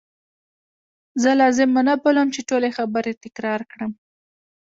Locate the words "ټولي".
2.49-2.69